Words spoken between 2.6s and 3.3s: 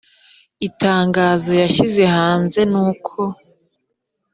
nuko